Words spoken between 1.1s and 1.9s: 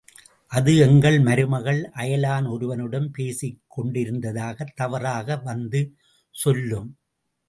மருமகள்